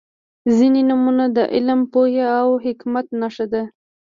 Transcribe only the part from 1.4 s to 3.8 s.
علم، پوهې او حکمت نښه ده.